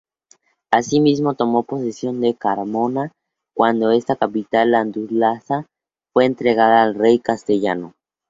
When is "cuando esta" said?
3.55-4.15